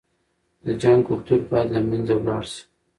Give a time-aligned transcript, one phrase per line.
[0.65, 2.61] د جنګ کلتور بايد له منځه لاړ شي.